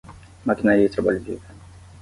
Maquinaria 0.45 0.87
e 0.87 0.89
Trabalho 0.89 1.19
Vivo 1.19 1.43